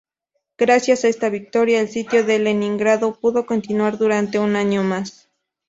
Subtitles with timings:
[0.57, 5.29] Gracias a esta victoria, el Sitio de Leningrado pudo continuar durante un año más.